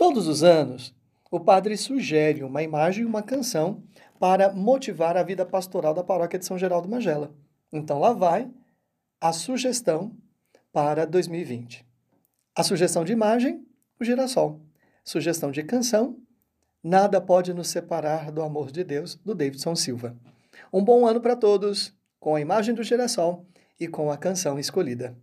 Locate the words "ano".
21.06-21.20